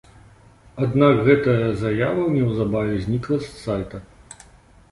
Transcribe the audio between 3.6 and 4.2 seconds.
сайта.